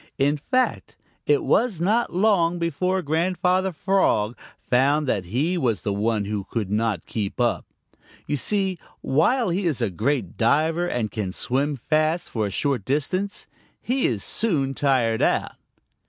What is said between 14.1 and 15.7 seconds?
soon tired out.